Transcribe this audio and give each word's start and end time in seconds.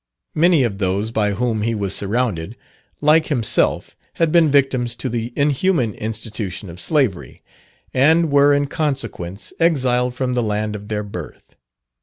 Many 0.33 0.63
of 0.63 0.79
those 0.79 1.11
by 1.11 1.33
whom 1.33 1.61
he 1.61 1.75
was 1.75 1.93
surrounded, 1.95 2.57
like 3.01 3.27
himself, 3.27 3.95
had 4.15 4.31
been 4.31 4.49
victims 4.49 4.95
to 4.95 5.09
the 5.09 5.31
inhuman 5.35 5.93
institution 5.93 6.71
of 6.71 6.79
Slavery, 6.79 7.43
and 7.93 8.31
were 8.31 8.51
in 8.51 8.65
consequence 8.65 9.53
exiled 9.59 10.15
from 10.15 10.33
the 10.33 10.41
land 10.41 10.75
of 10.75 10.87
their 10.87 11.03
birth. 11.03 11.55